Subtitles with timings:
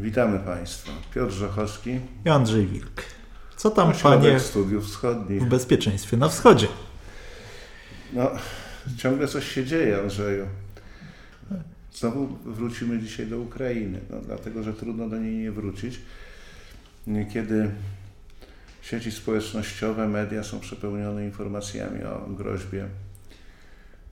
[0.00, 0.92] Witamy Państwa.
[1.14, 2.00] Piotr Żochowski.
[2.24, 3.02] I Andrzej Wilk.
[3.56, 5.42] Co tam, Ośrodek panie, Studiów Wschodnich.
[5.42, 6.66] w bezpieczeństwie na wschodzie?
[8.12, 8.30] No,
[8.96, 10.46] ciągle coś się dzieje, Andrzeju.
[11.92, 16.00] Znowu wrócimy dzisiaj do Ukrainy, no, dlatego że trudno do niej nie wrócić,
[17.32, 17.70] kiedy
[18.82, 22.88] sieci społecznościowe, media są przepełnione informacjami o groźbie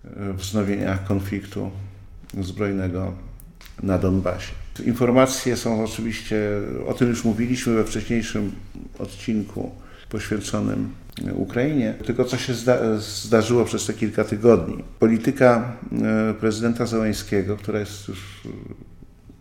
[0.05, 1.70] e, wznowienia konfliktu
[2.41, 3.14] zbrojnego
[3.82, 4.68] na Donbasie.
[4.80, 6.50] Informacje są oczywiście,
[6.86, 8.53] o tym już mówiliśmy we wcześniejszym
[8.98, 9.70] odcinku
[10.08, 10.90] poświęconym
[11.34, 14.84] Ukrainie, tylko co się zda zdarzyło przez te kilka tygodni.
[14.98, 18.43] Polityka e, prezydenta Zeleńskiego, która jest już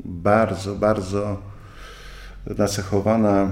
[0.05, 1.41] bardzo, bardzo
[2.57, 3.49] nacechowana e,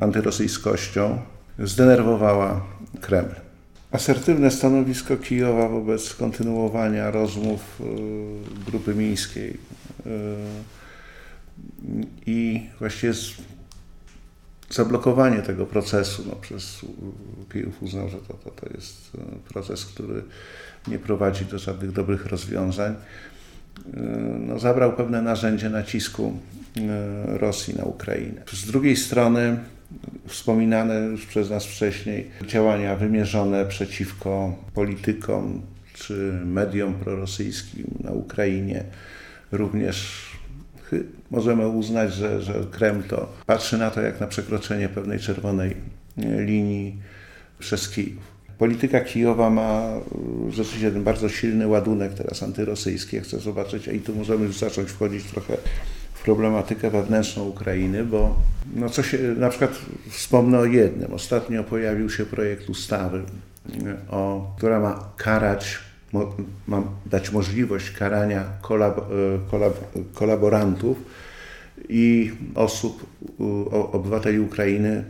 [0.00, 1.18] antyrosyjskością,
[1.58, 2.60] zdenerwowała
[3.00, 3.34] Kreml.
[3.92, 7.84] Asertywne stanowisko Kijowa wobec kontynuowania rozmów e,
[8.70, 9.56] grupy mińskiej
[12.26, 13.12] i właściwie
[14.70, 16.80] zablokowanie tego procesu no, przez
[17.52, 19.10] Kijów uznał, że to, to, to jest
[19.48, 20.22] proces, który
[20.88, 22.94] nie prowadzi do żadnych dobrych rozwiązań.
[24.38, 26.38] No, zabrał pewne narzędzie nacisku
[27.26, 28.42] Rosji na Ukrainę.
[28.52, 29.58] Z drugiej strony
[30.26, 35.62] wspominane już przez nas wcześniej działania wymierzone przeciwko politykom
[35.94, 38.84] czy mediom prorosyjskim na Ukrainie
[39.52, 40.26] również
[41.30, 45.76] możemy uznać, że, że Kreml to patrzy na to jak na przekroczenie pewnej czerwonej
[46.38, 46.96] linii
[47.58, 48.32] przez Kijów.
[48.58, 49.92] Polityka Kijowa ma
[50.50, 53.20] rzeczywiście ten bardzo silny ładunek teraz antyrosyjski.
[53.20, 55.56] Chcę zobaczyć, i tu możemy już zacząć wchodzić trochę
[56.14, 58.36] w problematykę wewnętrzną Ukrainy, bo
[58.74, 59.70] no co się, na przykład
[60.10, 61.12] wspomnę o jednym.
[61.12, 63.22] Ostatnio pojawił się projekt ustawy,
[64.10, 65.78] o, która ma karać
[66.66, 69.02] mam dać możliwość karania kolab, e,
[69.50, 69.74] kolab,
[70.14, 70.98] kolaborantów
[71.88, 73.06] i osób,
[73.92, 75.04] obywateli Ukrainy,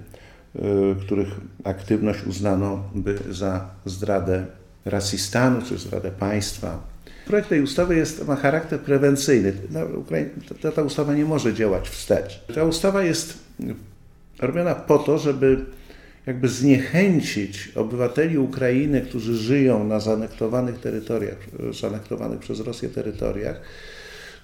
[0.55, 0.61] e,
[1.01, 1.29] których
[1.65, 4.47] aktywność uznano by za zdradę
[4.85, 6.93] racji stanu czy zdradę państwa.
[7.27, 9.53] Projekt tej ustawy jest, ma charakter prewencyjny.
[10.63, 12.45] ta, ta ustawa nie może działać wstecz.
[12.55, 13.39] Ta ustawa jest
[14.39, 15.65] robiona po to, żeby
[16.27, 21.39] jakby zniechęcić obywateli Ukrainy, którzy żyją na zanektowanych terytoriach,
[21.81, 23.61] zanektowanych przez Rosję terytoriach,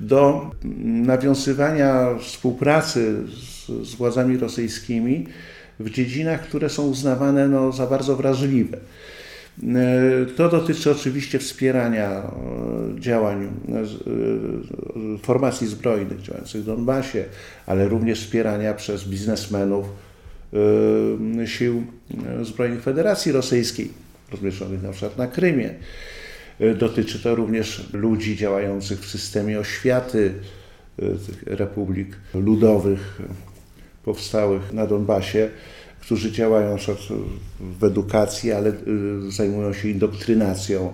[0.00, 0.50] do
[0.84, 5.26] nawiązywania współpracy z, z władzami rosyjskimi
[5.80, 8.78] w dziedzinach, które są uznawane no, za bardzo wrażliwe.
[10.36, 17.24] To dotyczy oczywiście wspierania e, działań e, formacji zbrojnych działających w Donbasie,
[17.66, 19.86] ale również wspierania przez biznesmenów
[21.46, 21.86] sił
[22.42, 23.90] zbrojnych Federacji Rosyjskiej,
[24.32, 25.74] rozmieszczonych na przykład na Krymie.
[26.60, 30.34] Y, dotyczy to również ludzi działających w systemie oświaty
[31.02, 33.20] y, tych republik ludowych
[34.04, 35.50] powstałych na Donbasie,
[36.00, 36.76] którzy działają
[37.60, 38.72] w edukacji, ale
[39.28, 40.92] zajmują się indoktrynacją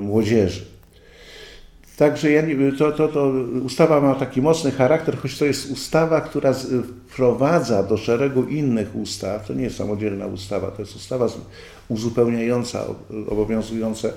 [0.00, 0.64] młodzieży.
[1.96, 3.32] Także ja nie, to, to, to
[3.64, 6.54] ustawa ma taki mocny charakter, choć to jest ustawa, która
[7.08, 11.26] wprowadza do szeregu innych ustaw, to nie jest samodzielna ustawa, to jest ustawa
[11.88, 12.84] uzupełniająca
[13.28, 14.12] obowiązujące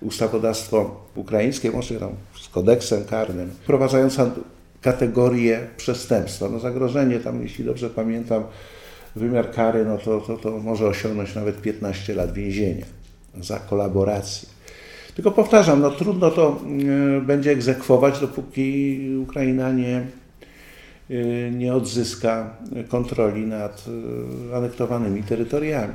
[0.00, 2.10] ustawodawstwo ukraińskie, może tam
[2.40, 4.30] z kodeksem karnym, wprowadzająca
[4.82, 6.48] kategorię przestępstwa.
[6.48, 8.44] No zagrożenie tam, jeśli dobrze pamiętam,
[9.16, 12.86] wymiar kary, no to, to, to może osiągnąć nawet 15 lat więzienia
[13.40, 14.55] za kolaborację.
[15.16, 16.60] Tylko powtarzam, no trudno to
[17.16, 20.06] e, będzie egzekwować, dopóki Ukraina nie,
[21.10, 22.56] e, nie odzyska
[22.88, 23.84] kontroli nad
[24.52, 25.94] e, anektowanymi terytoriami.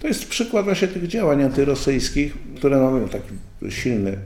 [0.00, 3.28] To jest przykład właśnie tych działań antyrosyjskich, które mają taki
[3.70, 4.18] silny,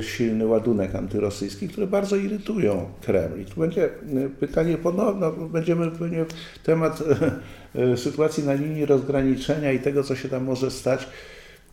[0.00, 3.40] silny ładunek antyrosyjski, które bardzo irytują Kreml.
[3.40, 3.88] I tu będzie
[4.40, 6.24] pytanie ponowne, no, będziemy pewnie
[6.62, 7.02] temat
[7.96, 11.08] sytuacji na linii rozgraniczenia i tego, co się tam może stać,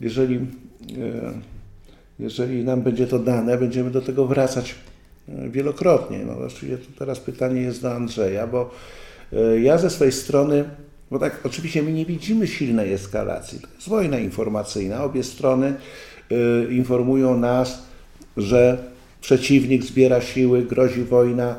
[0.01, 0.41] jeżeli, e,
[2.19, 4.75] jeżeli nam będzie to dane, będziemy do tego wracać
[5.29, 6.19] e, wielokrotnie.
[6.25, 8.71] No właściwie to teraz pytanie jest do Andrzeja, bo
[9.33, 10.63] e, ja ze swojej strony,
[11.11, 13.59] bo tak oczywiście my nie widzimy silnej eskalacji.
[13.59, 15.03] To jest wojna informacyjna.
[15.03, 15.73] Obie strony
[16.69, 17.83] informują nas,
[18.37, 18.77] że
[19.21, 21.55] przeciwnik zbiera siły, grozi wojna,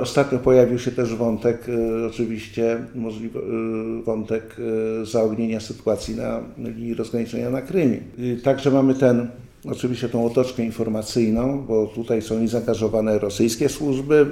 [0.00, 4.56] ostatnio pojawił się też wątek, e, oczywiście możliwy e, wątek
[5.02, 7.98] zaognienia sytuacji na linii rozgraniczenia na Krymie.
[8.42, 9.28] Także mamy ten,
[9.64, 14.26] oczywiście tą otoczkę informacyjną, bo tutaj są i zaangażowane rosyjskie służby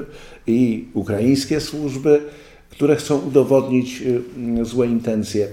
[0.46, 2.20] i ukraińskie służby,
[2.70, 4.02] które chcą udowodnić
[4.62, 5.48] złe intencje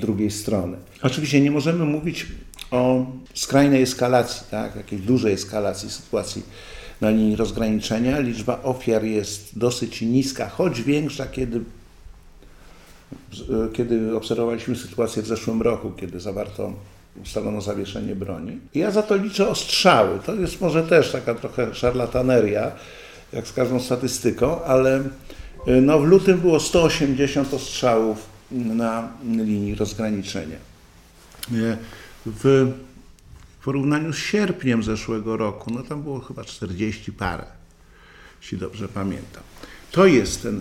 [0.00, 0.76] drugiej strony.
[1.02, 2.26] Oczywiście nie możemy mówić
[2.70, 6.42] o skrajnej eskalacji, tak, jakiejś dużej eskalacji sytuacji
[7.00, 8.18] na linii rozgraniczenia.
[8.18, 11.60] Liczba ofiar jest dosyć niska, choć większa, kiedy,
[13.72, 16.72] kiedy obserwowaliśmy sytuację w zeszłym roku, kiedy zawarto
[17.22, 18.58] ustalono zawieszenie broni.
[18.74, 20.18] Ja za to liczę ostrzały.
[20.26, 22.72] To jest może też taka trochę szarlataneria,
[23.32, 25.00] jak z każdą statystyką, ale
[25.68, 30.56] y, no w lutym było 180 ostrzałów na linii rozgraniczenia.
[32.26, 32.72] W
[33.68, 37.44] porównaniu z sierpniem zeszłego roku, no tam było chyba 40 parę,
[38.40, 39.42] jeśli dobrze pamiętam.
[39.92, 40.60] To jest ten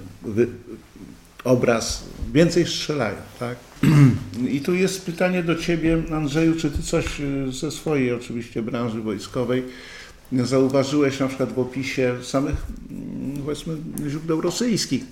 [1.43, 3.57] obraz, więcej strzelają, tak?
[4.55, 9.01] I tu jest pytanie do Ciebie, Andrzeju, czy Ty coś y, ze swojej oczywiście branży
[9.01, 9.63] wojskowej
[10.31, 12.55] zauważyłeś na przykład w opisie samych,
[12.91, 13.77] mm, powiedzmy,
[14.09, 15.03] źródeł rosyjskich,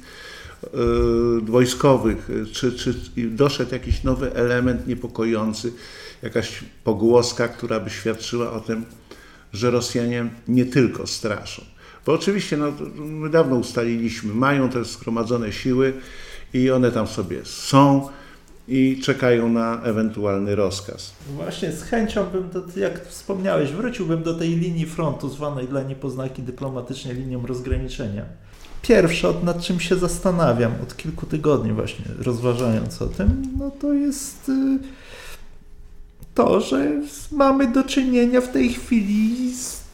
[0.74, 5.74] yy, wojskowych, czy, czy doszedł jakiś nowy element niepokojący,
[6.24, 8.86] jakaś pogłoska, która by świadczyła o tym,
[9.54, 11.62] że Rosjanie nie tylko straszą.
[12.06, 15.94] Bo oczywiście, no, my dawno ustaliliśmy, mają te zgromadzone siły
[16.54, 18.10] i one tam sobie są
[18.68, 21.14] i czekają na ewentualny rozkaz.
[21.36, 26.42] Właśnie z chęcią bym, do, jak wspomniałeś, wróciłbym do tej linii frontu zwanej dla niepoznaki
[26.42, 28.26] dyplomatycznie linią rozgraniczenia.
[28.82, 34.50] Pierwsze, nad czym się zastanawiam od kilku tygodni właśnie, rozważając o tym, no to jest
[34.50, 34.80] y,
[36.36, 36.92] to, że
[37.32, 39.86] mamy do czynienia w tej chwili z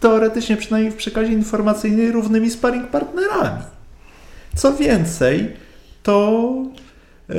[0.00, 3.62] teoretycznie, przynajmniej w przekazie informacyjnym, równymi sparring partnerami.
[4.56, 5.52] Co więcej,
[6.02, 6.42] to
[7.30, 7.34] e,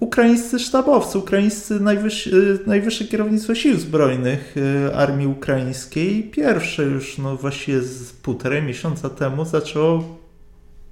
[0.00, 2.30] ukraińscy sztabowcy, ukraińscy najwyższe,
[2.66, 4.54] najwyższe kierownictwo sił zbrojnych
[4.88, 10.18] e, armii ukraińskiej pierwsze już no właściwie z półtorej miesiąca temu zaczęło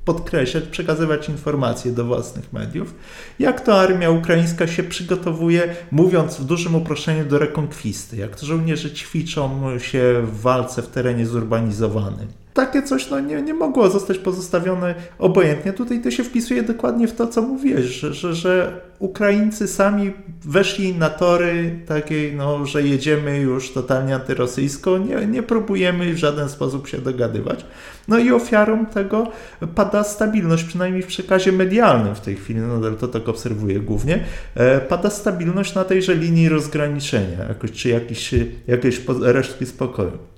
[0.05, 2.95] podkreślać, przekazywać informacje do własnych mediów,
[3.39, 8.91] jak to armia ukraińska się przygotowuje, mówiąc w dużym uproszczeniu do rekonkwisty, jak to żołnierze
[8.91, 14.95] ćwiczą się w walce w terenie zurbanizowanym takie coś no, nie, nie mogło zostać pozostawione
[15.19, 15.73] obojętnie.
[15.73, 20.13] Tutaj to się wpisuje dokładnie w to, co mówiłeś, że, że, że Ukraińcy sami
[20.45, 26.49] weszli na tory takiej, no, że jedziemy już totalnie antyrosyjsko, nie, nie próbujemy w żaden
[26.49, 27.67] sposób się dogadywać.
[28.09, 29.29] No i ofiarą tego
[29.75, 34.25] pada stabilność, przynajmniej w przekazie medialnym w tej chwili, nadal to tak obserwuję głównie,
[34.55, 38.35] e, pada stabilność na tejże linii rozgraniczenia, jakoś, czy jakiś,
[38.67, 40.34] jakieś resztki spokoju.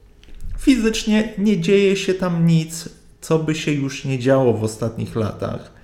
[0.58, 2.88] Fizycznie nie dzieje się tam nic,
[3.20, 5.76] co by się już nie działo w ostatnich latach.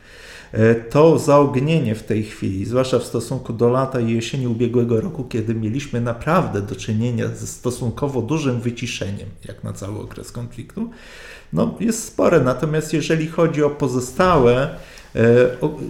[0.53, 5.25] E, to zaognienie w tej chwili, zwłaszcza w stosunku do lata i jesieni ubiegłego roku,
[5.25, 10.91] kiedy mieliśmy naprawdę do czynienia ze stosunkowo dużym wyciszeniem, jak na cały okres konfliktu,
[11.53, 12.41] no jest spore.
[12.41, 14.71] Natomiast jeżeli chodzi o pozostałe
[15.17, 15.21] e,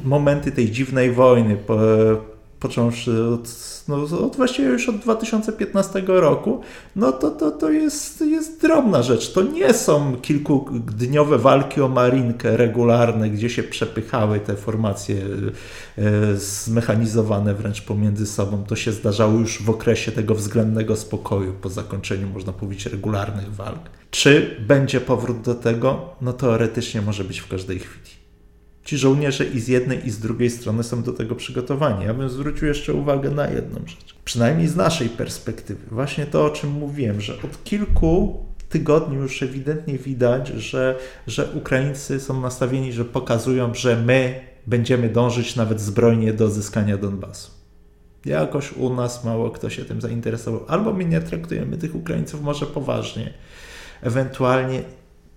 [0.05, 1.57] momenty tej dziwnej wojny,
[2.63, 3.49] począwszy od,
[3.89, 6.61] no, od właściwie już od 2015 roku,
[6.97, 9.33] no to, to, to jest, jest drobna rzecz.
[9.33, 15.17] To nie są kilkudniowe walki o marinkę regularne, gdzie się przepychały te formacje
[15.99, 18.65] e, zmechanizowane wręcz pomiędzy sobą.
[18.65, 23.91] To się zdarzało już w okresie tego względnego spokoju, po zakończeniu, można powiedzieć, regularnych walk.
[24.11, 26.11] Czy będzie powrót do tego?
[26.21, 28.22] No teoretycznie może być w każdej chwili
[28.85, 32.05] ci żołnierze i z jednej i z drugiej strony są do tego przygotowani.
[32.05, 35.81] Ja bym zwrócił jeszcze uwagę na jedną rzecz, przynajmniej z naszej perspektywy.
[35.91, 42.21] Właśnie to, o czym mówiłem, że od kilku tygodni już ewidentnie widać, że, że Ukraińcy
[42.21, 47.51] są nastawieni, że pokazują, że my będziemy dążyć nawet zbrojnie do odzyskania Donbasu.
[48.25, 50.65] Jakoś u nas mało kto się tym zainteresował.
[50.69, 53.33] Albo my nie traktujemy tych Ukraińców może poważnie.
[54.03, 54.83] Ewentualnie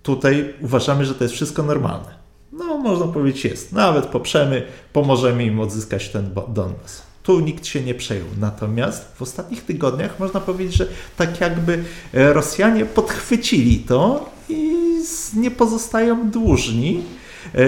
[0.02, 2.15] tutaj uważamy, że to jest wszystko normalne
[2.58, 3.72] no można powiedzieć jest.
[3.72, 7.02] Nawet poprzemy, pomożemy im odzyskać ten Donbas.
[7.22, 8.26] Tu nikt się nie przejął.
[8.40, 10.86] Natomiast w ostatnich tygodniach można powiedzieć, że
[11.16, 11.84] tak jakby
[12.14, 14.76] e, Rosjanie podchwycili to i
[15.36, 17.02] nie pozostają dłużni,
[17.54, 17.58] e,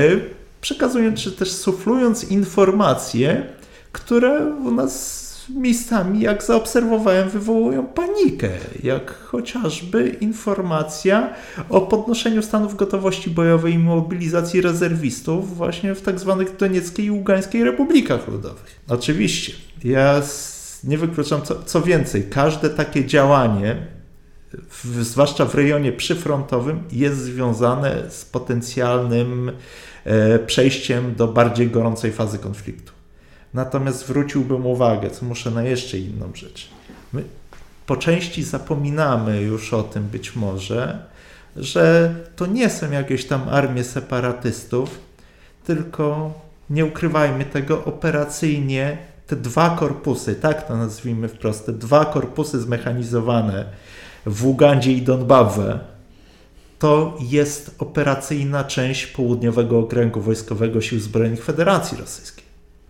[0.61, 3.47] przekazując czy też suflując informacje,
[3.93, 8.49] które u nas miejscami, jak zaobserwowałem, wywołują panikę,
[8.83, 11.35] jak chociażby informacja
[11.69, 17.65] o podnoszeniu stanów gotowości bojowej i mobilizacji rezerwistów właśnie w tak zwanych Donieckiej i Ługańskiej
[17.65, 18.81] Republikach Ludowych.
[18.89, 19.53] Oczywiście,
[19.85, 20.23] ja
[20.85, 23.77] nie wykluczam, co, co więcej, każde takie działanie,
[24.71, 29.53] w, zwłaszcza w rejonie przyfrontowym, jest związane z potencjalnym
[30.05, 32.98] e, przejściem do bardziej gorącej fazy konfliktu.
[33.55, 36.69] Natomiast zwróciłbym uwagę, co muszę na jeszcze inną rzecz.
[37.13, 37.25] My
[37.87, 41.03] po części zapominamy już o tym być może,
[41.57, 44.99] że to nie są jakieś tam armie separatystów,
[45.67, 46.33] tylko
[46.71, 53.65] nie ukrywajmy tego operacyjnie te dwa korpusy, tak to nazwijmy wprost, te dwa korpusy zmechanizowane
[54.27, 55.79] w Ugandzie i Donbawę,
[56.79, 62.38] to jest operacyjna część południowego okręgu wojskowego Sił Zbrojnych Federacji Rosyjskiej.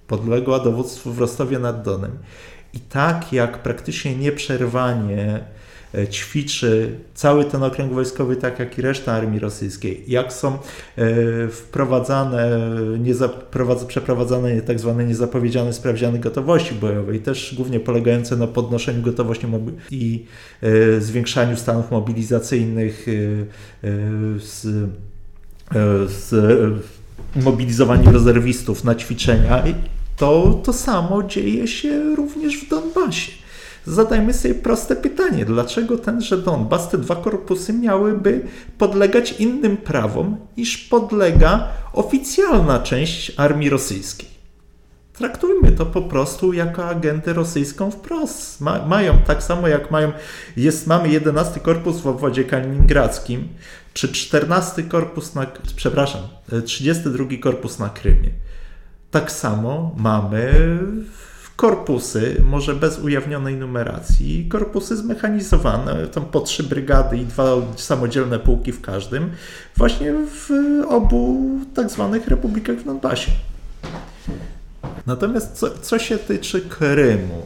[0.09, 2.19] Podległa dowództwu Rostowie nad Donem.
[2.75, 5.41] I tak jak praktycznie nieprzerwanie
[5.95, 10.05] E, ćwiczy cały ten okręg wojskowy, tak jak i reszta armii rosyjskiej.
[10.09, 10.59] Jak są e,
[11.49, 12.61] wprowadzane,
[13.89, 19.47] przeprowadzane tak zwane niezapowiedziane sprawdziany gotowości bojowej, też głównie polegające na podnoszeniu gotowości
[19.91, 20.25] i
[20.63, 23.07] e, zwiększaniu stanów mobilizacyjnych
[24.39, 24.67] z,
[26.07, 26.35] z
[27.37, 29.63] mobilizowaniu rezerwistów na ćwiczenia,
[30.19, 33.33] to to samo dzieje się również w Donbasie
[33.89, 38.47] zadajmy sobie proste pytanie, dlaczego tenże Donbas, te dwa korpusy miałyby
[38.79, 44.29] podlegać innym prawom, niż podlega oficjalna część armii rosyjskiej.
[45.13, 48.61] Traktujmy to po prostu jako agentę rosyjską wprost.
[48.61, 50.13] Ma, mają tak samo jak mają,
[50.57, 53.49] jest, mamy 11 korpus w obwodzie kaliningradzkim,
[53.95, 55.47] czy 14 korpus na,
[55.77, 56.23] przepraszam,
[56.65, 58.31] 32 korpus na Krymie.
[59.11, 60.53] Tak samo mamy
[61.57, 67.45] korpusy, może bez ujawnionej numeracji, korpusy zmechanizowane, tam po trzy brygady i dwa
[67.77, 69.31] samodzielne pułki w każdym,
[69.77, 70.51] właśnie w
[70.89, 73.31] obu tak zwanych republikach w Donbasie.
[75.07, 77.43] Natomiast co, co się tyczy Krymu,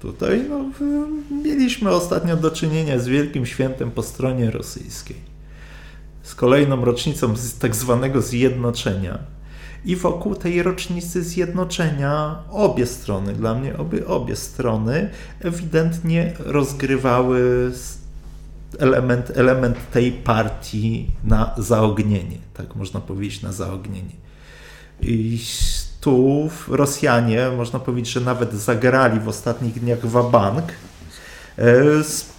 [0.00, 0.64] tutaj no,
[1.44, 5.16] mieliśmy ostatnio do czynienia z wielkim świętem po stronie rosyjskiej.
[6.22, 9.18] Z kolejną rocznicą tak zwanego zjednoczenia
[9.84, 17.72] i wokół tej rocznicy zjednoczenia obie strony, dla mnie obie, obie strony ewidentnie rozgrywały
[18.78, 24.16] element, element tej partii na zaognienie, tak można powiedzieć, na zaognienie.
[25.00, 25.40] I
[26.00, 30.64] tu Rosjanie, można powiedzieć, że nawet zagrali w ostatnich dniach wabank,
[31.58, 31.74] e,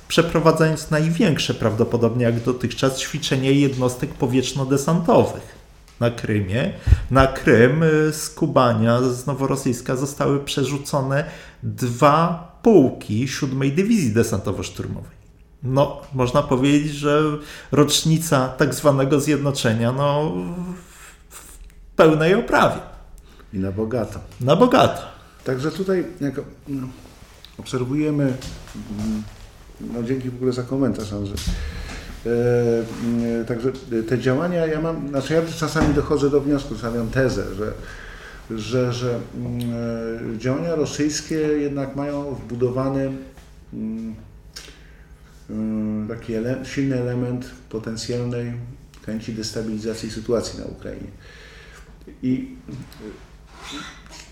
[0.07, 5.56] przeprowadzając największe prawdopodobnie jak dotychczas ćwiczenie jednostek powietrzno-desantowych
[5.99, 6.73] na Krymie.
[7.11, 11.25] Na Krym y, z Kubania, z Noworosyjska zostały przerzucone
[11.63, 15.17] dwa pułki siódmej Dywizji Desantowo-Szturmowej.
[15.63, 17.21] No, można powiedzieć, że
[17.71, 20.33] rocznica tak zwanego zjednoczenia no,
[21.29, 22.79] w pełnej oprawie.
[23.53, 24.19] I na bogato.
[24.41, 25.01] Na bogato.
[25.43, 26.87] Także tutaj jak no,
[27.57, 29.23] obserwujemy, mm,
[29.93, 31.76] no dzięki w ogóle za komentarz, Andrzej, E,
[33.47, 33.71] także
[34.07, 37.73] te działania, ja mam, znaczy ja czasami dochodzę do wniosku, stawiam tezę, że,
[38.57, 43.11] że, że e, działania rosyjskie jednak mają wbudowany
[43.73, 44.15] mm,
[45.49, 48.53] e, taki ele silny element potencjalnej
[49.05, 51.09] chęci destabilizacji sytuacji na Ukrainie.
[52.23, 52.55] I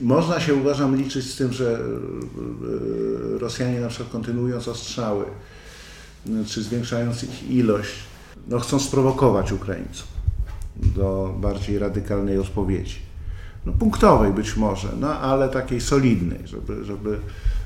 [0.01, 1.79] można się, uważam, liczyć z tym, że
[3.39, 5.25] Rosjanie na przykład kontynuując ostrzały,
[6.47, 7.93] czy zwiększając ich ilość,
[8.47, 10.07] no chcą sprowokować Ukraińców
[10.75, 12.95] do bardziej radykalnej odpowiedzi.
[13.65, 17.19] No, punktowej być może, no ale takiej solidnej, żeby, żeby,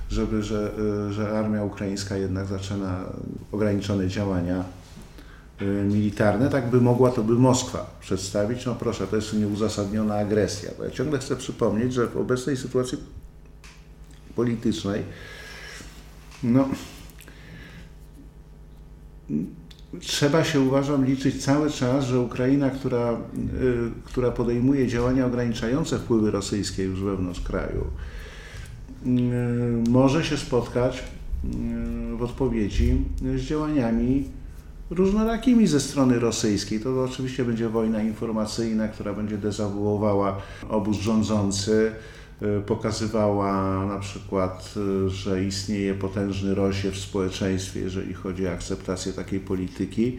[0.10, 0.72] żeby że,
[1.12, 3.06] że armia ukraińska jednak zaczyna
[3.52, 4.64] ograniczone działania
[5.62, 8.66] y, militarne, tak by mogła to by Moskwa przedstawić.
[8.66, 10.72] No proszę, to jest nieuzasadniona agresja.
[10.78, 12.98] Bo ja ciągle chcę przypomnieć, że w obecnej sytuacji
[14.36, 15.04] politycznej
[16.44, 16.70] no,
[20.00, 26.32] trzeba się, uważam, liczyć cały czas, że Ukraina, która, y, która podejmuje działania ograniczające wpływy
[26.32, 27.86] rosyjskie już wewnątrz kraju,
[29.06, 31.04] y, może się spotkać
[31.44, 32.98] y, w odpowiedzi
[33.36, 34.24] z działaniami
[34.90, 36.80] różnorakimi ze strony rosyjskiej.
[36.80, 41.92] To oczywiście będzie wojna informacyjna, która będzie dezawuowała obóz rządzący,
[42.66, 44.74] pokazywała na przykład,
[45.06, 50.18] y, że istnieje potężny rozsiew w społeczeństwie, jeżeli chodzi o akceptację takiej polityki,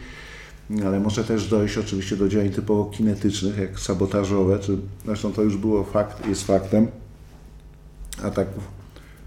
[0.87, 5.57] ale może też dojść oczywiście do działań typowo kinetycznych, jak sabotażowe, czy zresztą to już
[5.57, 6.87] było fakt, jest faktem
[8.23, 8.65] ataków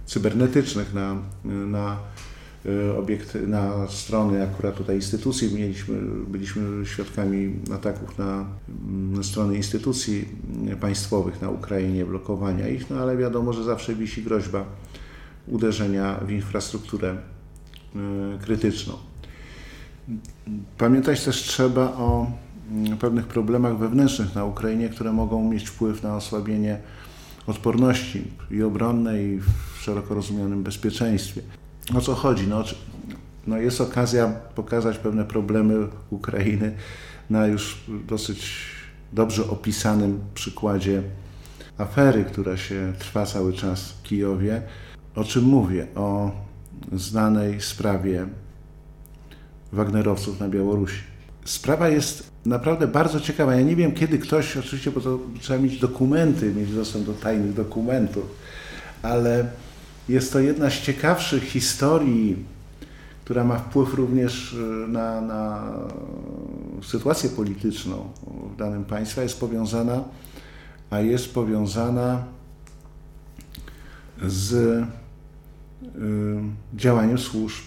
[0.06, 1.98] cybernetycznych na, na
[2.98, 5.56] obiekt, na strony akurat tutaj instytucji.
[5.56, 5.96] Mieliśmy,
[6.28, 8.46] byliśmy świadkami ataków na,
[9.12, 10.28] na strony instytucji
[10.82, 14.66] państwowych na Ukrainie, blokowania ich, no ale wiadomo, że zawsze wisi groźba
[15.48, 17.18] uderzenia w infrastrukturę
[17.96, 18.00] y,
[18.42, 18.94] krytyczną.
[20.78, 22.32] Pamiętać też trzeba o
[22.72, 26.78] mm, pewnych problemach wewnętrznych na Ukrainie, które mogą mieć wpływ na osłabienie
[27.48, 31.42] odporności i obronnej, i w szeroko rozumianym bezpieczeństwie
[31.96, 32.48] o co chodzi?
[32.48, 32.64] No,
[33.48, 36.76] no jest okazja pokazać pewne problemy Ukrainy
[37.30, 38.66] na już dosyć
[39.14, 41.04] dobrze opisanym przykładzie
[41.78, 44.62] afery, która się trwa cały czas w Kijowie.
[45.16, 45.88] O czym mówię?
[45.96, 46.32] O
[46.92, 48.28] znanej sprawie
[49.72, 51.02] Wagnerowców na Białorusi.
[51.46, 53.56] sprawa jest naprawdę bardzo ciekawa.
[53.56, 57.54] Ja nie wiem, kiedy ktoś, oczywiście, bo to trzeba mieć dokumenty, mieć dostęp do tajnych
[57.54, 58.24] dokumentów,
[59.02, 59.50] ale
[60.10, 62.46] jest to jedna z ciekawszych historii,
[63.26, 64.58] która ma wpływ również y,
[64.88, 65.64] na, na
[66.84, 68.10] sytuację polityczną
[68.54, 70.04] w danym państwie, jest powiązana,
[70.90, 72.24] a jest powiązana
[74.28, 74.86] z y,
[76.74, 77.64] działaniem służb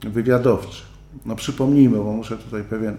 [0.00, 0.86] wywiadowczych.
[1.26, 2.96] No przypomnijmy, bo muszę tutaj pewien,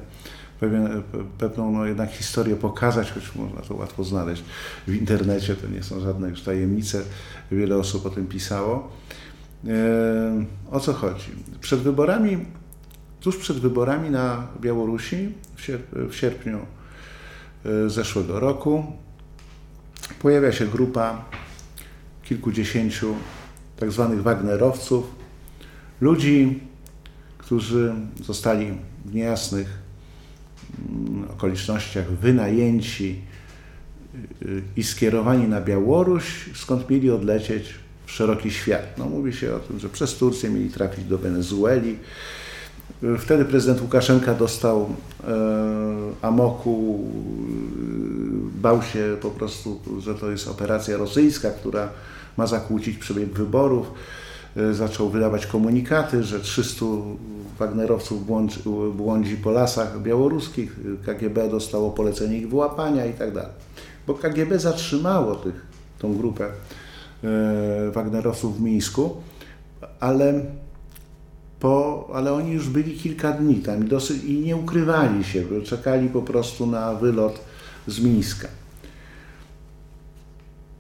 [0.60, 1.04] pewien,
[1.38, 4.44] pewną no jednak historię pokazać, choć można to łatwo znaleźć
[4.88, 7.02] w internecie, to nie są żadne już tajemnice,
[7.52, 8.92] wiele osób o tym pisało.
[9.68, 11.32] E, o co chodzi?
[11.62, 12.46] Przed wyborami,
[13.22, 15.34] tuż przed wyborami na Białorusi
[16.10, 16.60] w sierpniu
[17.66, 18.84] e, zeszłego roku
[20.22, 21.26] pojawia się grupa
[22.24, 23.16] kilkudziesięciu
[23.80, 25.16] tak zwanych Wagnerowców,
[26.02, 26.60] ludzi,
[27.38, 29.87] którzy zostali w niejasnych
[31.34, 33.22] okolicznościach wynajęci
[34.42, 37.74] y, i skierowani na Białoruś, skąd mieli odlecieć
[38.06, 38.98] w szeroki świat.
[38.98, 41.98] No, mówi się o tym, że przez Turcję mieli trafić do Wenezueli.
[43.20, 44.90] Wtedy prezydent Łukaszenka dostał
[45.28, 45.36] e,
[46.22, 47.00] amoku,
[48.58, 51.90] y, bał się po prostu, że to jest operacja rosyjska, która
[52.38, 53.88] ma zakłócić przebieg wyborów.
[54.58, 56.86] E, zaczął wydawać komunikaty, że 300
[57.60, 58.60] Wagnerowców błądzi,
[58.94, 63.30] błądzi po lasach białoruskich, KGB dostało polecenie ich wyłapania i tak.
[64.08, 65.66] Bo KGB zatrzymało tych,
[66.00, 69.18] tą grupę e, Wagnerowców w Mińsku,
[70.00, 70.46] ale,
[71.60, 76.10] po, ale oni już byli kilka dni tam i, dosyć, i nie ukrywali się, czekali
[76.10, 77.40] po prostu na wylot
[77.88, 78.48] z Mińska.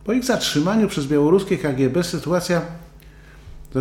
[0.04, 2.62] Po ich zatrzymaniu przez białoruskie KGB sytuacja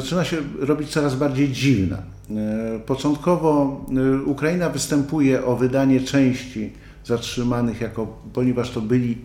[0.00, 1.96] zaczyna się robić coraz bardziej dziwna.
[1.96, 6.72] E, początkowo e, Ukraina występuje o wydanie części
[7.04, 9.18] zatrzymanych, jako, ponieważ to byli,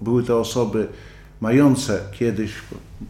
[0.00, 0.88] były to osoby
[1.40, 2.52] mające kiedyś,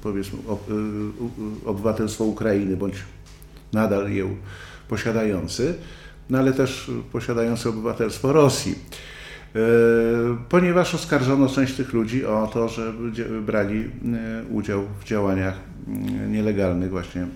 [0.02, 2.94] powiedzmy, e, obywatelstwo Ukrainy, bądź
[3.72, 4.36] nadal je
[4.88, 5.74] posiadający,
[6.30, 8.74] no ale też posiadający obywatelstwo Rosji.
[10.48, 12.92] Ponieważ oskarżono część tych ludzi o to, że
[13.46, 13.90] brali
[14.50, 15.54] udział w działaniach
[16.28, 17.26] nielegalnych właśnie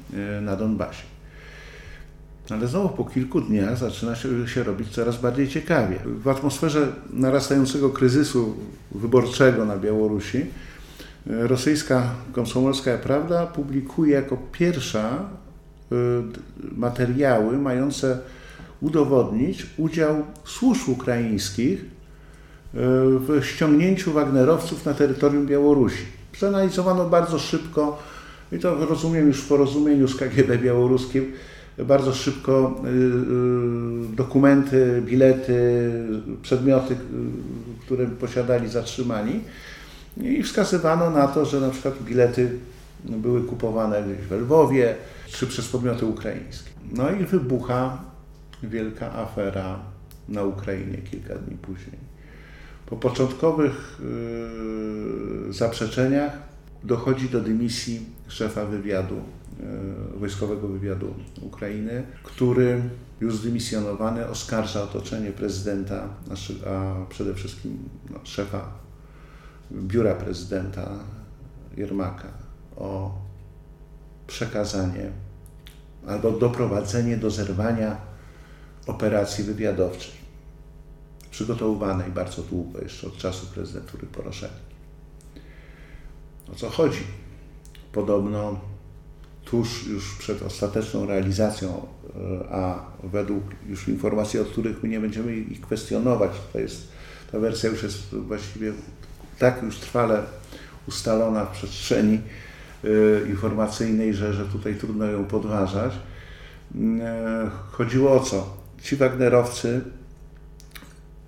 [0.43, 1.03] na Donbasie.
[2.51, 5.97] Ale znowu po kilku dniach zaczyna się, robić coraz bardziej ciekawie.
[6.05, 8.57] W atmosferze narastającego kryzysu
[8.91, 10.45] wyborczego na Białorusi e,
[11.27, 15.95] rosyjska komsomolska prawda publikuje jako pierwsza e,
[16.77, 18.19] materiały mające
[18.81, 21.98] udowodnić udział służb ukraińskich e,
[22.75, 26.05] w ściągnięciu Wagnerowców na terytorium Białorusi.
[26.33, 28.03] Przeanalizowano bardzo szybko
[28.53, 31.33] i to rozumiem już w porozumieniu z KGB białoruskim,
[31.79, 32.89] bardzo szybko y,
[34.13, 35.93] y, dokumenty, bilety,
[36.43, 36.97] przedmioty, y,
[37.85, 39.41] które posiadali zatrzymani
[40.17, 42.51] i wskazywano na to, że na przykład bilety
[43.05, 44.95] były kupowane gdzieś w Lwowie
[45.27, 46.71] czy przez podmioty ukraińskie.
[46.93, 47.99] No i wybucha
[48.63, 49.79] wielka afera
[50.29, 52.08] na Ukrainie kilka dni później.
[52.91, 54.01] Po początkowych
[55.51, 56.33] zaprzeczeniach
[56.85, 59.23] dochodzi do dymisji szefa wywiadu
[59.63, 62.83] E, wojskowego wywiadu Ukrainy, który
[63.21, 66.09] już zdymisjonowany oskarża otoczenie prezydenta,
[66.67, 68.71] a przede wszystkim no, szefa
[69.73, 70.91] biura prezydenta
[71.77, 72.29] Jermaka
[72.77, 73.19] o
[74.27, 75.11] przekazanie
[76.07, 77.97] albo doprowadzenie do zerwania
[78.87, 80.18] operacji wywiadowczej,
[81.39, 84.75] przygotowywanej bardzo długo, jeszcze od czasu prezydentury Poroszenki.
[86.53, 87.01] O co chodzi?
[87.93, 88.61] Podobno
[89.45, 95.37] tuż już przed ostateczną realizacją, e, a według już informacji, od których my nie będziemy
[95.37, 96.89] ich kwestionować, to jest,
[97.33, 98.73] ta wersja już jest właściwie
[99.39, 100.23] tak już trwale
[100.89, 102.21] ustalona w przestrzeni
[102.85, 105.93] e, informacyjnej, że, że tutaj trudno ją podważać.
[107.01, 108.57] E, chodziło o co?
[108.83, 109.81] Ci Wagnerowcy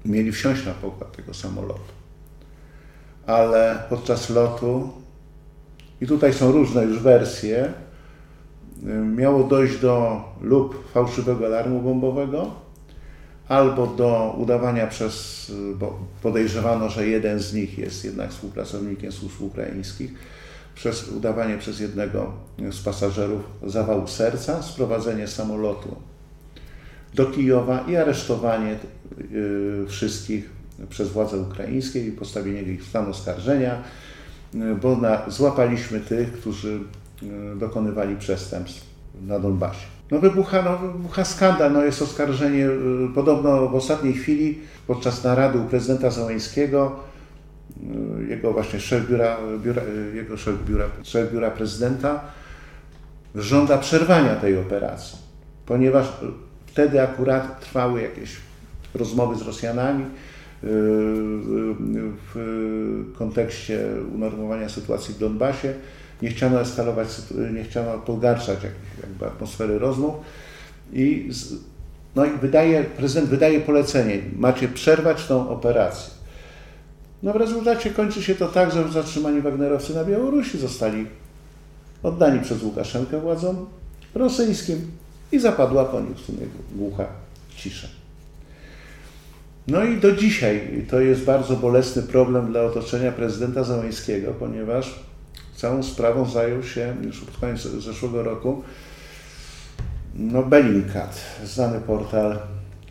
[0.04, 1.92] mieli wsiąść na pokład tego samolotu,
[3.26, 4.90] ale podczas lotu,
[6.00, 7.72] i tutaj są różne już wersje,
[9.16, 12.50] miało dojść do lub fałszywego alarmu bombowego,
[13.48, 20.14] albo do udawania przez, bo podejrzewano, że jeden z nich jest jednak współpracownikiem służb ukraińskich,
[20.74, 22.32] przez udawanie przez jednego
[22.70, 25.96] z pasażerów zawału serca, sprowadzenie samolotu
[27.14, 28.77] do Kijowa i aresztowanie
[29.33, 30.51] y, wszystkich
[30.88, 33.83] przez władze ukraińskie i postawienie ich w stan oskarżenia,
[34.55, 36.81] y, bo na, złapaliśmy tych, którzy
[37.23, 38.87] E, dokonywali przestępstw
[39.27, 39.87] na Donbasie.
[40.11, 42.68] no wybucha, no wybucha skandal, no jest oskarżenie,
[43.14, 46.96] podobno w ostatniej chwili podczas narady u prezydenta Załęskiego
[48.29, 49.83] jego właśnie szef biura, biura,
[50.14, 52.20] jego szef biura, szef biura prezydenta
[53.35, 55.18] żąda przerwania tej operacji,
[55.66, 56.07] ponieważ
[56.72, 58.37] wtedy akurat trwały jakieś
[58.94, 60.04] rozmowy z Rosjanami
[62.35, 65.74] w kontekście unormowania sytuacji w Donbasie.
[66.22, 67.09] Nie chciano eskalować,
[67.54, 68.59] nie chciano pogarszać
[69.00, 70.14] jakby atmosfery rozmów
[70.92, 71.30] i,
[72.16, 76.11] no i wydaje, prezydent wydaje polecenie, macie przerwać tą operację.
[77.22, 81.06] No w rezultacie kończy się to tak, że zatrzymani Wagnerowcy na Białorusi zostali
[82.02, 83.66] oddani przez Łukaszenkę władzom
[84.14, 84.90] rosyjskim
[85.32, 87.06] i zapadła po nich w sumie głucha
[87.56, 87.88] cisza.
[89.66, 95.04] No i do dzisiaj to jest bardzo bolesny problem dla otoczenia prezydenta Załęskiego, ponieważ
[95.56, 98.62] całą sprawą zajął się już pod koniec zeszłego roku
[100.14, 102.38] no Bellingcat, znany portal,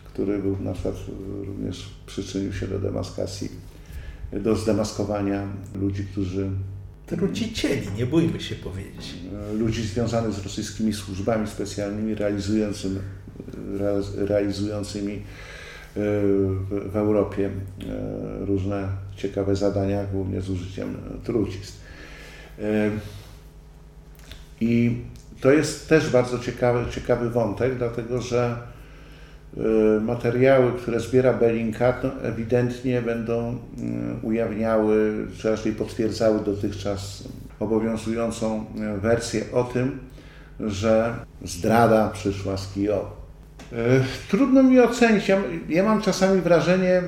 [0.04, 0.94] który był na przykład
[1.46, 3.48] również przyczynił się do demaskacji,
[4.32, 6.50] do zdemaskowania ludzi, którzy
[7.10, 9.14] trucicieli, nie bójmy się powiedzieć.
[9.58, 12.98] Ludzi związanych z rosyjskimi służbami specjalnymi realizującymi,
[14.16, 15.22] realizującymi
[16.86, 21.72] w Europie e, różne ciekawe zadania, głównie z użyciem trucizn.
[22.58, 22.90] E,
[24.60, 24.96] I
[25.40, 28.56] to jest też bardzo ciekawy, ciekawy wątek, dlatego że
[30.00, 33.58] materiały, które zbiera Bellingcat, no, ewidentnie będą
[34.22, 37.28] ujawniały, czy raczej potwierdzały dotychczas
[37.60, 38.64] obowiązującą
[39.02, 39.98] wersję o tym,
[40.60, 43.10] że zdrada przyszła z Kijowa.
[44.30, 45.28] Trudno mi ocenić.
[45.28, 47.02] Ja, ja mam czasami wrażenie,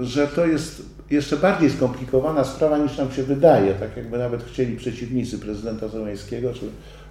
[0.00, 4.76] że to jest jeszcze bardziej skomplikowana sprawa niż nam się wydaje, tak jakby nawet chcieli
[4.76, 6.66] przeciwnicy prezydenta Zeleńskiego, czy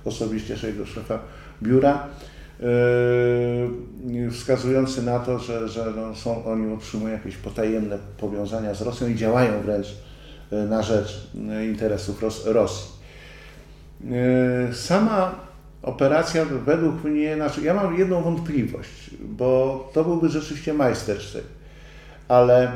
[0.05, 1.19] osobiście jego szefa
[1.63, 2.07] biura,
[4.31, 9.15] wskazujący na to, że, że no są, oni otrzymują jakieś potajemne powiązania z Rosją i
[9.15, 9.87] działają wręcz
[10.51, 11.31] na rzecz
[11.69, 12.97] interesów Ros Rosji.
[14.01, 15.35] Yy, sama
[15.81, 21.43] operacja według mnie, znaczy ja mam jedną wątpliwość, bo to byłby rzeczywiście majstersztyk,
[22.27, 22.71] ale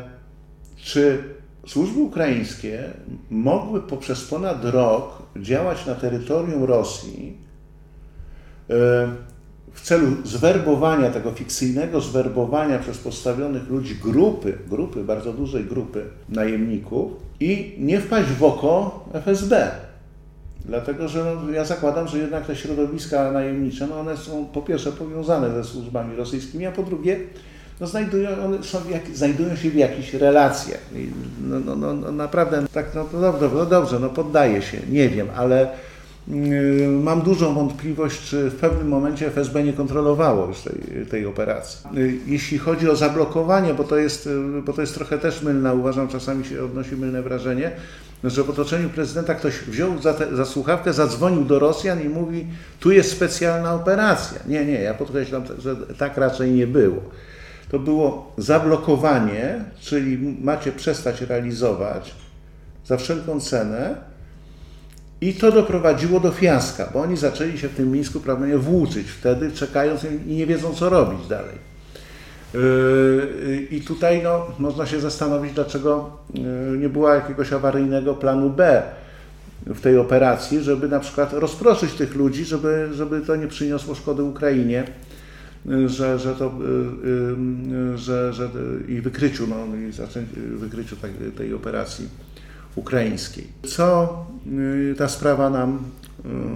[0.78, 1.24] czy
[1.68, 2.84] służby ukraińskie
[3.30, 7.38] mogły poprzez ponad rok działać na terytorium Rosji
[9.74, 17.12] w celu zwerbowania, tego fikcyjnego zwerbowania przez postawionych ludzi grupy, grupy, bardzo dużej grupy najemników
[17.40, 19.72] i nie wpaść w oko FSB.
[20.66, 24.92] Dlatego, że no, ja zakładam, że jednak te środowiska najemnicze, no one są po pierwsze
[24.92, 27.20] powiązane ze służbami rosyjskimi, a po drugie
[27.80, 30.82] no znajdują, one są jak, znajdują się w jakichś relacjach.
[31.42, 35.10] No, no, no, no naprawdę, tak, no, to dobrze, no dobrze, no poddaję się, nie
[35.10, 35.70] wiem, ale
[37.04, 41.80] mam dużą wątpliwość, czy w pewnym momencie FSB nie kontrolowało już tej, tej operacji.
[41.94, 45.76] Yy, jeśli chodzi o zablokowanie, bo to, jest, yy, bo to jest trochę też mylne,
[45.76, 47.72] uważam, czasami się odnosi mylne wrażenie,
[48.24, 52.48] że w otoczeniu prezydenta ktoś wziął za, te, za słuchawkę, zadzwonił do Rosjan i mówi,
[52.80, 54.40] tu jest specjalna operacja.
[54.48, 57.02] Nie, nie, ja podkreślam, że tak raczej nie było.
[57.72, 62.16] To było zablokowanie, czyli macie przestać realizować
[62.86, 64.11] za wszelką cenę
[65.22, 69.52] i to doprowadziło do fiaska, bo oni zaczęli się w tym Mińsku prawdopodobnie włóczyć wtedy,
[69.52, 71.72] czekając i nie wiedzą, co robić dalej.
[72.54, 78.84] Yy, I tutaj no, można się zastanowić, dlaczego yy, nie było jakiegoś awaryjnego planu B
[79.66, 84.24] w tej operacji, żeby na przykład rozproszyć tych ludzi, żeby, żeby to nie przyniosło szkody
[84.24, 84.84] Ukrainie,
[85.66, 86.52] yy, że, że to,
[87.96, 88.50] że, że
[88.88, 90.96] i wykryciu, no, i wykryciu
[91.38, 92.10] tej operacji
[92.76, 93.48] ukraińskiej.
[93.68, 94.26] Co
[94.98, 95.80] ta sprawa nam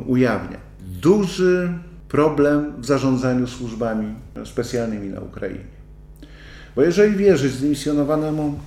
[0.08, 0.58] ujawnia?
[1.02, 1.70] Duży
[2.10, 4.14] problem w zarządzaniu służbami
[4.46, 5.76] specjalnymi na Ukrainie.
[6.76, 8.60] Bo jeżeli wierzyć zdymisjonowanemu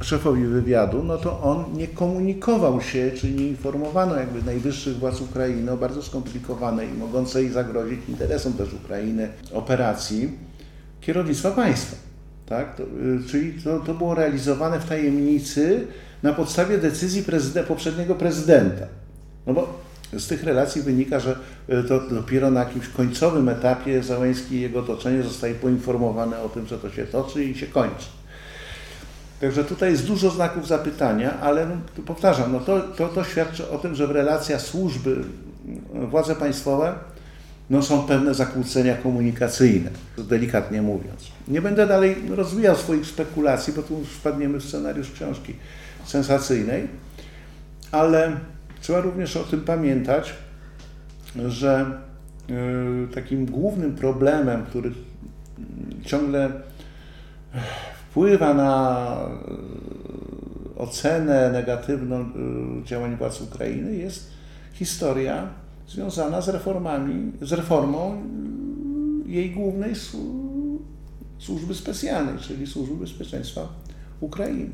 [0.00, 5.72] szefowi wywiadu, no to on nie komunikował się, czy nie informowano jakby najwyższych władz Ukrainy
[5.72, 10.30] o bardzo skomplikowanej i mogącej zagrozić interesom też Ukrainy operacji
[11.00, 11.96] kierownictwa państwa.
[12.46, 12.76] Tak?
[12.76, 15.86] To, y, czyli to, to było realizowane w tajemnicy
[16.22, 17.24] na podstawie decyzji
[17.68, 18.86] poprzedniego prezydenta.
[19.46, 24.54] No bo z tych relacji wynika, że e, to dopiero na jakimś końcowym etapie Załęski
[24.54, 28.06] i jego otoczenie zostaje poinformowane o tym, że to się toczy i się kończy.
[29.40, 33.78] Także tutaj jest dużo znaków zapytania, ale no, powtarzam, no to, to, to świadczy o
[33.78, 35.24] tym, że w relacjach służby,
[35.92, 36.94] władze państwowe
[37.70, 41.20] no są pewne zakłócenia komunikacyjne, delikatnie mówiąc.
[41.48, 45.54] Nie będę dalej rozwijał swoich spekulacji, bo tu już wpadniemy w scenariusz książki
[46.06, 46.88] sensacyjnej,
[47.92, 48.36] ale
[48.86, 50.34] Trzeba również o tym pamiętać,
[51.48, 52.00] że
[53.14, 54.92] takim głównym problemem, który
[56.04, 56.50] ciągle
[58.10, 59.16] wpływa na
[60.76, 62.24] ocenę negatywną
[62.84, 64.30] działań władz Ukrainy, jest
[64.72, 65.48] historia
[65.88, 68.22] związana z reformami, z reformą
[69.26, 69.92] jej głównej
[71.38, 73.68] służby specjalnej, czyli Służby Bezpieczeństwa
[74.20, 74.70] Ukrainy.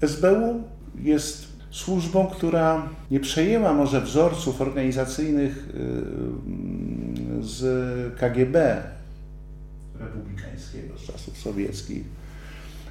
[0.00, 0.62] SBU
[0.98, 8.82] jest służbą, która nie przejęła może wzorców organizacyjnych y, z KGB
[10.00, 12.04] republikańskiego, z czasów sowieckich,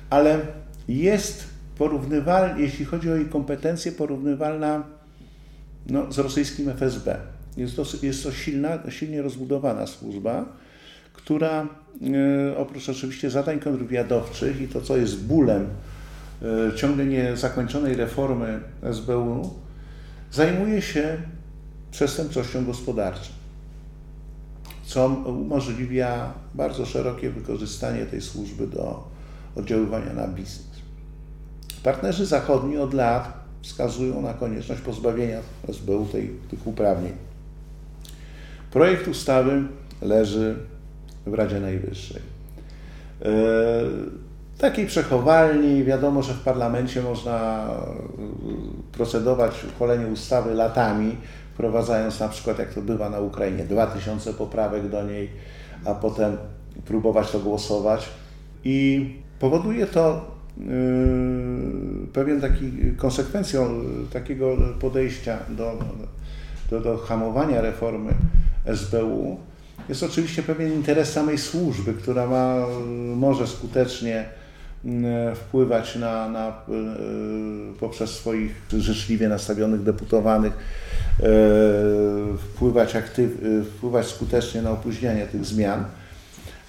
[0.09, 0.39] ale
[0.87, 4.83] jest porównywalna, jeśli chodzi o jej kompetencje, porównywalna
[5.87, 7.17] no, z rosyjskim FSB.
[7.57, 10.45] Jest to, jest to silna, silnie rozbudowana służba,
[11.13, 11.67] która
[12.51, 15.67] e, oprócz oczywiście zadań kontrwywiadowczych i to, co jest bólem
[16.75, 18.59] ciągle niezakończonej reformy
[18.91, 19.53] SBU,
[20.31, 21.17] zajmuje się
[21.91, 23.31] przestępczością gospodarczą,
[24.85, 29.07] co umożliwia bardzo szerokie wykorzystanie tej służby do
[29.55, 30.75] oddziaływania na biznes.
[31.83, 37.13] Partnerzy zachodni od lat wskazują na konieczność pozbawienia SBU tej, tych uprawnień.
[38.71, 39.63] Projekt ustawy
[40.01, 40.55] leży
[41.25, 42.21] w Radzie Najwyższej.
[43.21, 43.25] E,
[44.57, 51.15] takiej przechowalni, wiadomo, że w parlamencie można e, procedować uchwalenie ustawy latami,
[51.53, 55.29] wprowadzając na przykład, jak to bywa na Ukrainie, 2000 poprawek do niej,
[55.85, 56.37] a potem
[56.85, 58.09] próbować to głosować.
[58.63, 60.65] I powoduje to yy,
[62.13, 63.69] pewien taki konsekwencją
[64.13, 65.73] takiego podejścia do,
[66.69, 68.13] do, do hamowania reformy
[68.65, 69.37] SBU
[69.89, 72.55] jest oczywiście pewien interes samej służby, która ma,
[73.15, 74.25] może skutecznie
[75.35, 76.53] wpływać na, na, e,
[77.79, 81.27] poprzez swoich życzliwie nastawionych deputowanych, e,
[82.37, 85.85] wpływać, aktyw, e, wpływać skutecznie na opóźnianie tych zmian,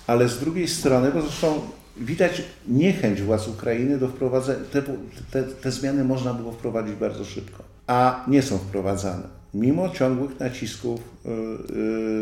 [0.06, 1.60] ale z drugiej strony, bo zresztą
[1.96, 4.82] widać niechęć władz Ukrainy do wprowadzenia, te,
[5.30, 9.36] te, te zmiany można było wprowadzić bardzo szybko, a nie są wprowadzane.
[9.54, 11.00] Mimo ciągłych nacisków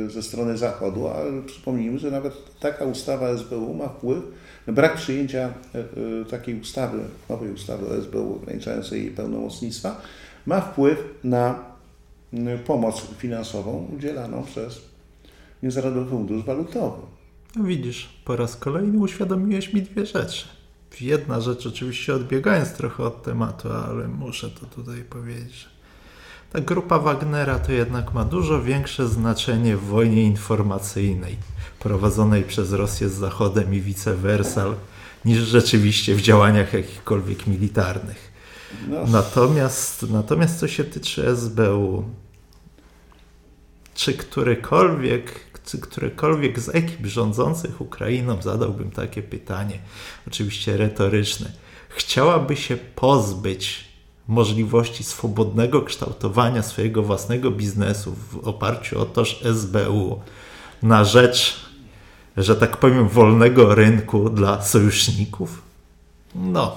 [0.08, 4.22] ze strony Zachodu, a przypomnijmy, że nawet taka ustawa SBU ma wpływ,
[4.66, 5.54] brak przyjęcia
[6.22, 6.98] y, takiej ustawy,
[7.28, 10.00] nowej ustawy o SBU ograniczającej jej pełnomocnictwa,
[10.46, 11.74] ma wpływ na
[12.66, 14.82] pomoc finansową udzielaną przez
[15.62, 17.02] Międzynarodowy Fundusz Walutowy.
[17.56, 20.44] No widzisz, po raz kolejny uświadomiłeś mi dwie rzeczy.
[21.00, 25.68] Jedna rzecz, oczywiście odbiegając trochę od tematu, ale muszę to tutaj powiedzieć,
[26.54, 31.36] ta grupa Wagnera to jednak ma dużo większe znaczenie w wojnie informacyjnej
[31.78, 34.66] prowadzonej przez Rosję z Zachodem i vice versa
[35.24, 38.32] niż rzeczywiście w działaniach jakichkolwiek militarnych.
[38.88, 39.06] No.
[39.06, 42.04] Natomiast, natomiast co się tyczy SBU,
[43.94, 49.78] czy którykolwiek, czy którykolwiek z ekip rządzących Ukrainą, zadałbym takie pytanie,
[50.28, 51.52] oczywiście retoryczne,
[51.88, 53.93] chciałaby się pozbyć
[54.28, 60.20] możliwości swobodnego kształtowania swojego własnego biznesu w oparciu o toż SBU
[60.82, 61.64] na rzecz,
[62.36, 65.62] że tak powiem, wolnego rynku dla sojuszników?
[66.34, 66.76] No,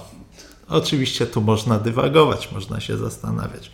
[0.68, 3.72] oczywiście tu można dywagować, można się zastanawiać.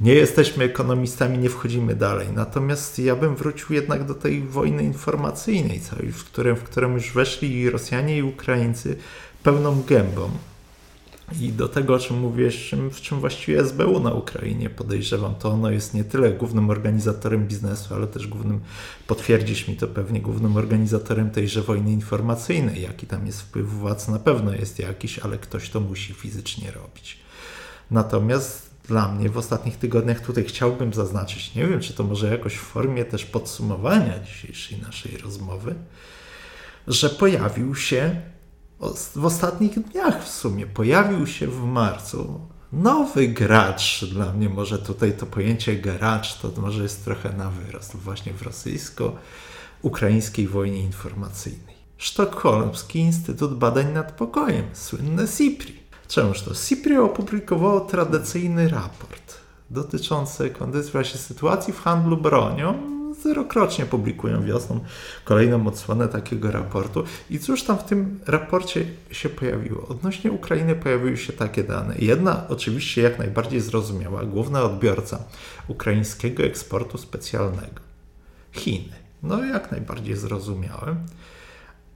[0.00, 2.28] Nie jesteśmy ekonomistami, nie wchodzimy dalej.
[2.34, 5.80] Natomiast ja bym wrócił jednak do tej wojny informacyjnej,
[6.12, 8.96] w, którym, w którą już weszli Rosjanie i Ukraińcy
[9.42, 10.30] pełną gębą.
[11.40, 15.70] I do tego, o czym czym, w czym właściwie SBU na Ukrainie podejrzewam, to ono
[15.70, 18.60] jest nie tyle głównym organizatorem biznesu, ale też głównym,
[19.06, 22.82] potwierdzisz mi to pewnie, głównym organizatorem tejże wojny informacyjnej.
[22.82, 27.18] Jaki tam jest wpływ władz, na pewno jest jakiś, ale ktoś to musi fizycznie robić.
[27.90, 32.54] Natomiast dla mnie w ostatnich tygodniach tutaj chciałbym zaznaczyć, nie wiem, czy to może jakoś
[32.54, 35.74] w formie też podsumowania dzisiejszej naszej rozmowy,
[36.86, 38.20] że pojawił się
[39.16, 42.40] w ostatnich dniach w sumie pojawił się w marcu
[42.72, 44.04] nowy gracz.
[44.04, 48.42] Dla mnie może tutaj to pojęcie gracz to może jest trochę na wyrost właśnie w
[48.42, 51.76] rosyjsko-ukraińskiej wojnie informacyjnej.
[51.96, 55.82] Sztokholmski Instytut Badań nad Pokojem, słynne SIPRI.
[56.08, 56.54] Czemuż to?
[56.54, 59.34] SIPRI opublikowało tradycyjny raport
[59.70, 60.50] dotyczący,
[61.02, 64.80] się, sytuacji w handlu bronią rokrocznie publikują wiosną
[65.24, 67.04] kolejną odsłonę takiego raportu.
[67.30, 69.88] I cóż tam w tym raporcie się pojawiło?
[69.88, 71.94] Odnośnie Ukrainy pojawiły się takie dane.
[71.98, 75.18] Jedna oczywiście jak najbardziej zrozumiała, główna odbiorca
[75.68, 77.80] ukraińskiego eksportu specjalnego.
[78.52, 78.92] Chiny.
[79.22, 80.96] No jak najbardziej zrozumiałe.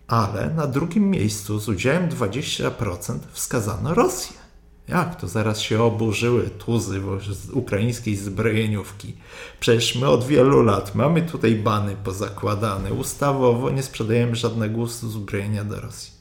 [0.06, 4.45] Ale na drugim miejscu z udziałem 20% wskazano Rosję
[4.88, 9.14] Jak to zaraz się oburzyły tuzy z ukraińskiej zbrojeniówki?
[9.60, 12.92] Przecież my od wielu lat mamy tutaj bany pozakładane.
[12.92, 16.12] Ustawowo nie sprzedajemy żadnego uzbrojenia do Rosji.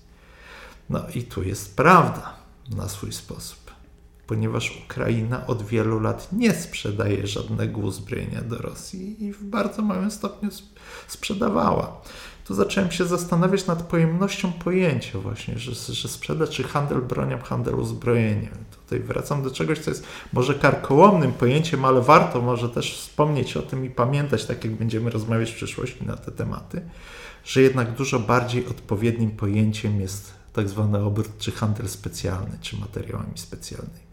[0.89, 2.33] No i tu jest prawda
[2.75, 3.71] na swój sposób,
[4.27, 10.11] ponieważ Ukraina od wielu lat nie sprzedaje żadnego uzbrojenia do Rosji i w bardzo małym
[10.11, 10.49] stopniu
[11.07, 12.01] sprzedawała
[12.45, 17.75] to zacząłem się zastanawiać nad pojemnością pojęcia właśnie, że, że sprzedaż czy handel bronią, handel
[17.75, 18.53] uzbrojeniem.
[18.71, 20.03] Tutaj wracam do czegoś, co jest
[20.33, 25.09] może karkołomnym pojęciem, ale warto może też wspomnieć o tym i pamiętać, tak jak będziemy
[25.09, 26.81] rozmawiać w przyszłości na te tematy,
[27.45, 33.37] że jednak dużo bardziej odpowiednim pojęciem jest tak zwany obrót czy handel specjalny, czy materiałami
[33.37, 34.05] specjalnymi.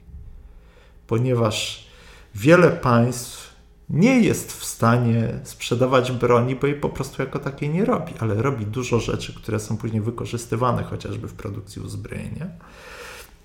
[1.07, 1.87] Ponieważ
[2.35, 3.52] wiele państw
[3.93, 8.35] nie jest w stanie sprzedawać broni, bo jej po prostu jako takiej nie robi, ale
[8.35, 12.47] robi dużo rzeczy, które są później wykorzystywane chociażby w produkcji uzbrojenia.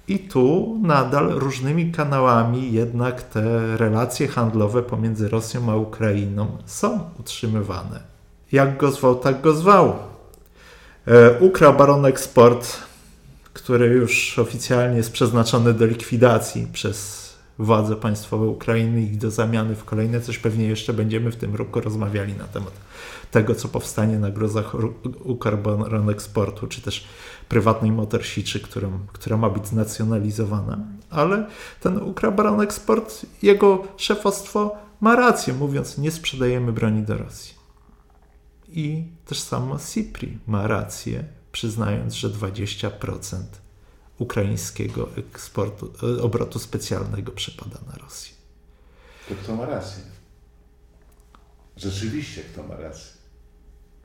[0.07, 7.99] I tu nadal różnymi kanałami jednak te relacje handlowe pomiędzy Rosją a Ukrainą są utrzymywane.
[8.51, 9.93] Jak go zwał, tak go zwał.
[11.07, 12.77] E, Ukra Baron Export,
[13.53, 17.26] który już oficjalnie jest przeznaczony do likwidacji przez
[17.59, 21.81] władze państwowe Ukrainy i do zamiany w kolejne coś pewnie jeszcze będziemy w tym roku
[21.81, 22.73] rozmawiali na temat
[23.31, 24.75] tego, co powstanie na grozach
[25.23, 27.07] Ukarban Eksportu, czy też
[27.49, 30.79] prywatnej motorsiczy, którą, która ma być znacjonalizowana.
[31.09, 31.47] Ale
[31.81, 37.53] ten Ukarban Eksport, jego szefostwo ma rację, mówiąc, nie sprzedajemy broni do Rosji.
[38.69, 42.89] I też samo Cipri ma rację, przyznając, że 20%
[44.19, 48.33] ukraińskiego eksportu, e, obrotu specjalnego przypada na Rosję.
[49.29, 50.03] To kto ma rację?
[51.77, 53.17] Rzeczywiście kto ma rację?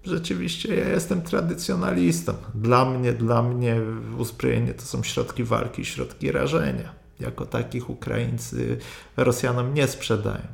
[0.05, 2.35] Rzeczywiście ja jestem tradycjonalistą.
[2.55, 3.81] Dla mnie, dla mnie
[4.18, 6.92] uzbrojenie to są środki walki, środki rażenia.
[7.20, 8.79] Jako takich Ukraińcy
[9.16, 10.46] Rosjanom nie sprzedają.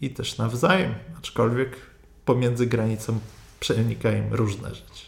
[0.00, 1.76] I też nawzajem, aczkolwiek
[2.24, 3.18] pomiędzy granicą
[3.60, 5.06] przenikają różne rzeczy.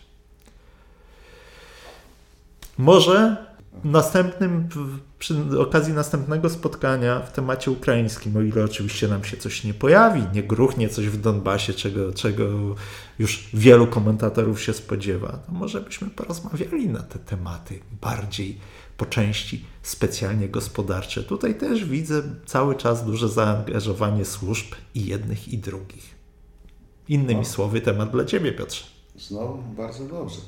[2.79, 3.48] Może
[3.85, 4.69] następnym,
[5.19, 10.23] przy okazji następnego spotkania w temacie ukraińskim, o ile oczywiście nam się coś nie pojawi,
[10.35, 12.45] nie gruchnie coś w Donbasie, czego, czego
[13.19, 18.59] już wielu komentatorów się spodziewa, to może byśmy porozmawiali na te tematy bardziej
[18.97, 21.23] po części specjalnie gospodarcze.
[21.23, 26.19] Tutaj też widzę cały czas duże zaangażowanie służb i jednych i drugich.
[27.09, 27.45] Innymi no.
[27.45, 28.85] słowy, temat dla Ciebie, Piotrze.
[29.17, 30.41] Znowu bardzo dobrze.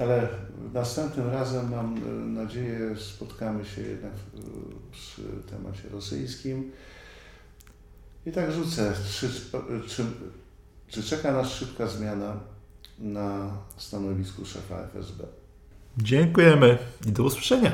[0.00, 0.28] Ale
[0.74, 2.00] następnym razem mam e,
[2.40, 4.38] nadzieję spotkamy się jednak e,
[4.92, 6.72] przy temacie rosyjskim.
[8.26, 9.28] I tak rzucę, czy,
[9.88, 10.04] czy,
[10.88, 12.40] czy czeka nas szybka zmiana
[12.98, 15.24] na stanowisku szefa FSB?
[15.98, 17.72] Dziękujemy i do usłyszenia.